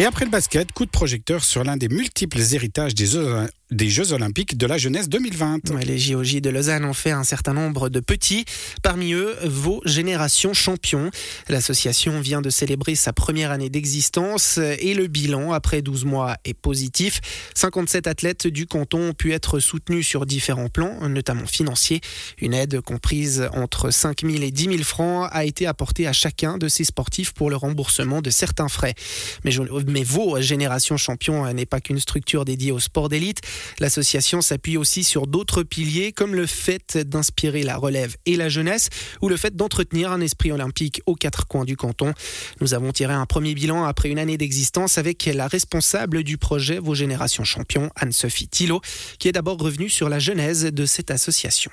[0.00, 3.16] Et après le basket, coup de projecteur sur l'un des multiples héritages des
[3.70, 5.70] des Jeux Olympiques de la jeunesse 2020.
[5.84, 8.44] Les JOJ de Lausanne ont fait un certain nombre de petits,
[8.82, 11.10] parmi eux vos générations champions.
[11.48, 16.54] L'association vient de célébrer sa première année d'existence et le bilan après 12 mois est
[16.54, 17.20] positif.
[17.54, 22.00] 57 athlètes du canton ont pu être soutenus sur différents plans, notamment financiers.
[22.40, 26.58] Une aide comprise entre 5 000 et 10 000 francs a été apportée à chacun
[26.58, 28.94] de ces sportifs pour le remboursement de certains frais.
[29.44, 29.52] Mais,
[29.86, 33.42] mais vos générations champions n'est pas qu'une structure dédiée au sport d'élite.
[33.78, 38.88] L'association s'appuie aussi sur d'autres piliers comme le fait d'inspirer la relève et la jeunesse
[39.22, 42.12] ou le fait d'entretenir un esprit olympique aux quatre coins du canton.
[42.60, 46.78] Nous avons tiré un premier bilan après une année d'existence avec la responsable du projet
[46.78, 48.80] Vos Générations Champions, Anne-Sophie Thilo,
[49.18, 51.70] qui est d'abord revenue sur la genèse de cette association.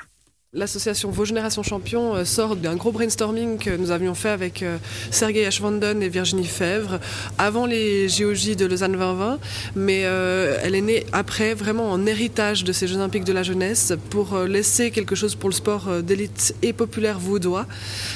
[0.53, 4.77] L'association Vos Générations Champions euh, sort d'un gros brainstorming que nous avions fait avec euh,
[5.11, 7.01] Sergei Ashvanden et Virginie Fèvre
[7.37, 9.39] avant les JOJ de Lausanne 2020,
[9.75, 13.43] mais euh, elle est née après, vraiment en héritage de ces Jeux Olympiques de la
[13.43, 17.65] jeunesse, pour laisser quelque chose pour le sport d'élite et populaire vaudois.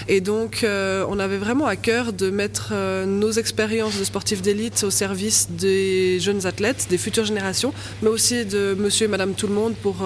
[0.08, 2.74] Et donc, on avait vraiment à cœur de mettre
[3.06, 8.46] nos expériences de sportifs d'élite au service des jeunes athlètes, des futures générations, mais aussi
[8.46, 9.98] de monsieur et madame tout le monde pour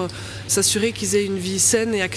[0.48, 2.15] s'assurer qu'ils aient une vie saine et active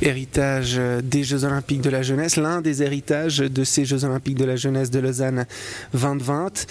[0.00, 4.44] Héritage des Jeux Olympiques de la jeunesse, l'un des héritages de ces Jeux Olympiques de
[4.44, 5.46] la jeunesse de Lausanne
[5.92, 6.66] 2020.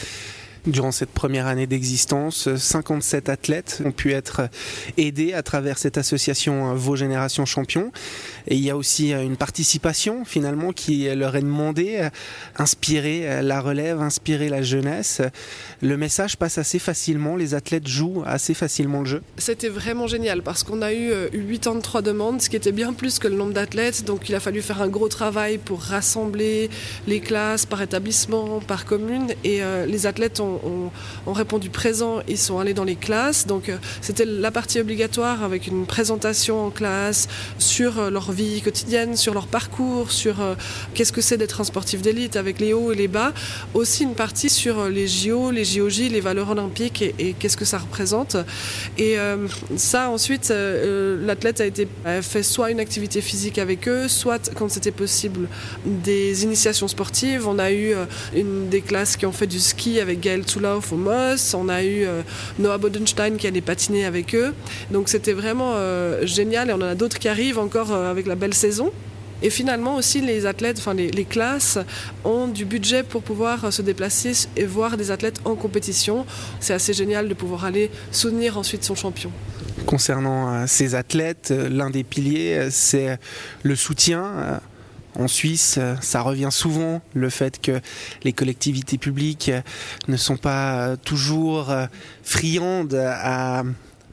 [0.67, 4.49] Durant cette première année d'existence, 57 athlètes ont pu être
[4.97, 7.93] aidés à travers cette association Vos Générations Champions.
[8.47, 12.09] Et il y a aussi une participation finalement qui leur est demandée,
[12.57, 15.21] inspirer la relève, inspirer la jeunesse.
[15.81, 19.21] Le message passe assez facilement, les athlètes jouent assez facilement le jeu.
[19.37, 23.19] C'était vraiment génial parce qu'on a eu 83 euh, demandes, ce qui était bien plus
[23.19, 24.03] que le nombre d'athlètes.
[24.03, 26.69] Donc il a fallu faire un gros travail pour rassembler
[27.07, 29.29] les classes par établissement, par commune.
[29.45, 33.45] Et euh, les athlètes ont ont, répondu présent, ils sont allés dans les classes.
[33.47, 37.27] Donc euh, c'était la partie obligatoire avec une présentation en classe
[37.59, 40.55] sur euh, leur vie quotidienne, sur leur parcours, sur euh,
[40.93, 43.33] qu'est-ce que c'est d'être un sportif d'élite avec les hauts et les bas.
[43.73, 47.77] Aussi une partie sur les JO, les JOJ, les valeurs olympiques et, qu'est-ce que ça
[47.77, 48.37] représente.
[48.97, 49.17] Et
[49.75, 51.87] ça ensuite, l'athlète a été
[52.21, 55.47] fait soit une activité physique avec eux, soit quand c'était possible
[55.85, 57.47] des initiations sportives.
[57.47, 57.93] On a eu
[58.33, 62.05] des classes qui ont fait du ski avec Gaël Zulauf au Moss, on a eu
[62.05, 62.21] euh,
[62.59, 64.53] Noah Bodenstein qui allait patiner avec eux.
[64.91, 68.27] Donc c'était vraiment euh, génial et on en a d'autres qui arrivent encore euh, avec
[68.27, 68.91] la belle saison.
[69.43, 71.77] Et finalement aussi les athlètes, enfin les, classes
[72.25, 76.25] ont du budget pour pouvoir se déplacer et voir des athlètes en compétition.
[76.59, 79.31] C'est assez génial de pouvoir aller soutenir ensuite son champion.
[79.85, 83.19] Concernant ces athlètes, l'un des piliers, c'est
[83.61, 84.59] le soutien
[85.17, 87.81] en Suisse, ça revient souvent le fait que
[88.23, 89.51] les collectivités publiques
[90.07, 91.73] ne sont pas toujours
[92.23, 93.63] friandes à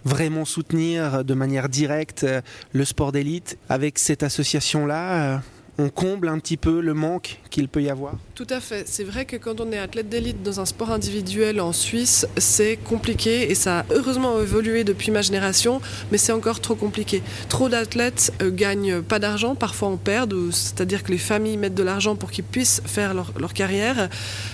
[0.04, 2.26] vraiment soutenir de manière directe
[2.72, 3.59] le sport d'élite.
[3.69, 5.43] Avec cette association-là,
[5.79, 8.85] on comble un petit peu le manque qu'il peut y avoir Tout à fait.
[8.87, 12.77] C'est vrai que quand on est athlète d'élite dans un sport individuel en Suisse, c'est
[12.77, 15.81] compliqué et ça a heureusement évolué depuis ma génération,
[16.12, 17.23] mais c'est encore trop compliqué.
[17.49, 21.83] Trop d'athlètes euh, gagnent pas d'argent, parfois on perd, c'est-à-dire que les familles mettent de
[21.83, 24.09] l'argent pour qu'ils puissent faire leur, carrière.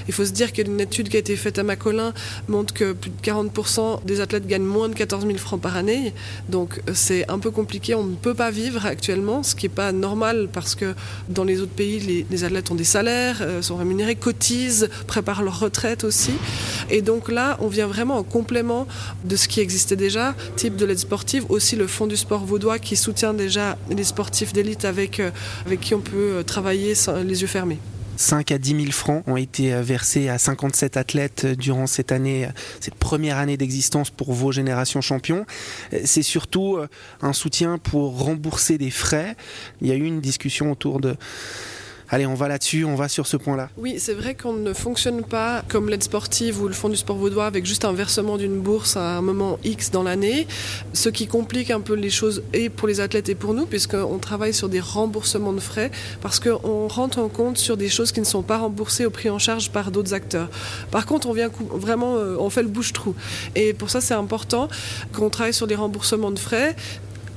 [0.08, 2.12] Il faut se dire qu'une étude qui a été faite à Macolin
[2.48, 6.12] montre que plus de 40% des athlètes gagnent moins de 14 000 francs par année.
[6.48, 9.74] Donc euh, c'est un peu compliqué, on ne peut pas vivre actuellement, ce qui n'est
[9.74, 10.94] pas normal parce que
[11.28, 15.60] dans les autres pays, les, athlètes ont des salaires, euh, sont rémunérés, cotisent, préparent leur
[15.60, 16.32] retraite aussi.
[16.90, 18.86] Et donc là, on vient vraiment en complément
[19.24, 22.78] de ce qui existait déjà, type de l'aide sportive, aussi le Fonds du sport vaudois
[22.78, 25.30] qui soutient déjà les sportifs d'élite avec, euh,
[25.66, 26.94] avec qui on peut euh, travailler
[27.24, 27.78] les yeux fermés.
[28.20, 32.12] 5 à 10 000 francs ont été euh, versés à 57 athlètes euh, durant cette
[32.12, 35.46] année, euh, cette première année d'existence pour vos générations champions.
[36.04, 36.78] C'est surtout
[37.22, 39.36] un soutien pour rembourser des frais.
[39.80, 41.16] Il y a eu une discussion autour de
[42.12, 43.70] Allez, on va là-dessus, on va sur ce point-là.
[43.76, 47.16] Oui, c'est vrai qu'on ne fonctionne pas comme l'aide sportive ou le Fonds du sport
[47.16, 50.48] vaudois avec juste un versement d'une bourse à un moment X dans l'année,
[50.92, 54.18] ce qui complique un peu les choses et pour les athlètes et pour nous, puisqu'on
[54.18, 58.18] travaille sur des remboursements de frais, parce qu'on rentre en compte sur des choses qui
[58.18, 60.48] ne sont pas remboursées ou prises en charge par d'autres acteurs.
[60.90, 63.14] Par contre, on vient vraiment, euh, on fait le bouche-trou.
[63.54, 64.68] Et pour ça, c'est important
[65.12, 66.74] qu'on travaille sur des remboursements de frais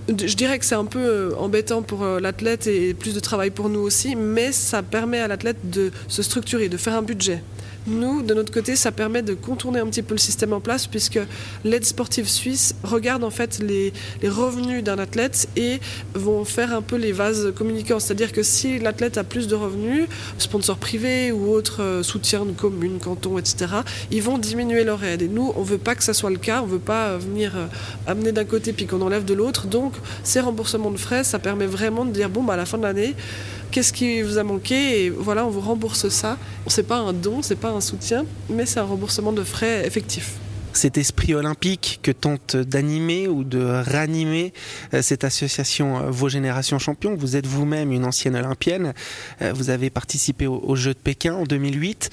[0.07, 3.51] je dirais que c'est un peu euh, embêtant pour euh, l'athlète et plus de travail
[3.51, 7.41] pour nous aussi, mais ça permet à l'athlète de se structurer, de faire un budget.
[7.85, 10.87] Nous, de notre côté, ça permet de contourner un petit peu le système en place
[10.87, 11.19] puisque
[11.65, 13.91] l'aide sportive suisse regarde en fait les,
[14.23, 15.79] revenus d'un athlète et
[16.13, 17.99] vont faire un peu les vases communicants.
[17.99, 20.07] C'est-à-dire que si l'athlète a plus de revenus,
[20.37, 23.73] sponsors privés ou autres euh, soutiens de communes, cantons, etc.,
[24.11, 25.21] ils vont diminuer leur aide.
[25.21, 26.61] Et nous, on ne veut pas que ça soit le cas.
[26.61, 27.65] On ne veut pas euh, venir euh,
[28.07, 29.67] amener d'un côté puis qu'on enlève de l'autre.
[29.67, 29.93] Donc,
[30.23, 32.83] ces remboursements de frais, ça permet vraiment de dire bon, bah, à la fin de
[32.83, 33.15] l'année,
[33.73, 36.37] qu'est-ce qui vous a manqué et voilà, on vous rembourse ça.
[36.67, 40.37] C'est pas un don, c'est pas un soutien, mais c'est un remboursement de frais effectif
[40.75, 44.53] cet esprit olympique que tente d'animer ou de ranimer
[44.95, 47.15] euh, cette association euh, Vos Générations Champions.
[47.15, 48.95] Vous êtes vous-même une ancienne olympienne.
[49.43, 52.09] Euh, vous avez participé aux Jeux de Pékin en 2008.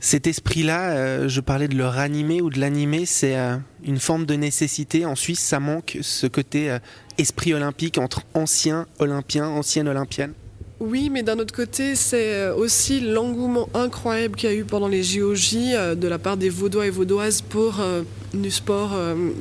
[0.00, 3.36] Cet esprit-là, je parlais de le ranimer ou de l'animer, c'est
[3.84, 5.04] une forme de nécessité.
[5.04, 6.74] En Suisse, ça manque ce côté
[7.18, 10.32] esprit olympique entre anciens olympiens, anciennes olympiennes.
[10.80, 14.88] Oui, mais d'un autre côté, c'est euh, aussi l'engouement incroyable qu'il y a eu pendant
[14.88, 18.02] les JOJ euh, de la part des Vaudois et Vaudoises pour euh,
[18.34, 18.90] du sport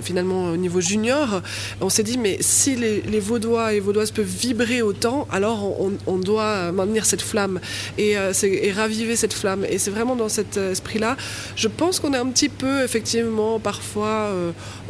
[0.01, 1.41] finalement au niveau junior.
[1.81, 5.75] On s'est dit, mais si les, Vaudois et Vaudoises peuvent vibrer autant, alors
[6.07, 7.59] on, doit maintenir cette flamme
[7.97, 9.65] et, et, raviver cette flamme.
[9.69, 11.18] Et c'est vraiment dans cet esprit-là.
[11.56, 14.31] Je pense qu'on est un petit peu, effectivement, parfois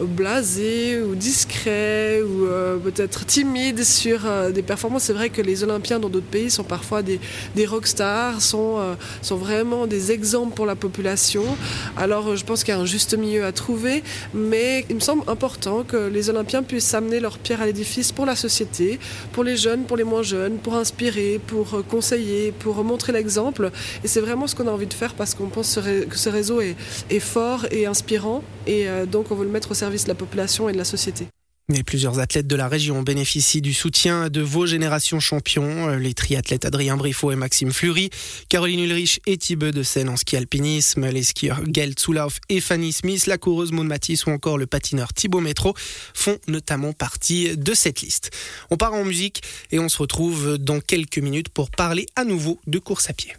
[0.01, 2.47] blasé ou discret ou
[2.83, 4.19] peut-être timide sur
[4.53, 5.03] des performances.
[5.03, 7.19] C'est vrai que les Olympiens dans d'autres pays sont parfois des,
[7.55, 11.43] des rockstars, sont, euh, sont vraiment des exemples pour la population.
[11.97, 13.88] Alors je pense qu'il y a un juste milieu à trouver,
[14.33, 18.25] mais il me semble important que les Olympiens puissent amener leur pierre à l'édifice pour
[18.25, 18.99] la société,
[19.33, 23.71] pour les jeunes, pour les moins jeunes, pour inspirer, pour euh, conseiller, pour montrer l'exemple.
[24.03, 26.61] Et c'est vraiment ce qu'on a envie de faire parce qu'on pense que ce réseau
[26.61, 26.75] est,
[27.19, 30.69] fort et inspirant, et euh, donc on veut le mettre au service de la population
[30.69, 31.27] et de la société.
[31.69, 36.65] Mais plusieurs athlètes de la région bénéficient du soutien de vos générations champions, les triathlètes
[36.65, 38.09] Adrien Briffaut et Maxime Fleury,
[38.49, 42.91] Caroline Ulrich et Thibaut de Seine en ski alpinisme, les skieurs Gail Zulauf et Fanny
[42.91, 43.87] Smith, la coureuse Maud
[44.25, 45.75] ou encore le patineur Thibaut Métro
[46.15, 48.31] font notamment partie de cette liste.
[48.71, 52.59] On part en musique et on se retrouve dans quelques minutes pour parler à nouveau
[52.65, 53.33] de course à pied.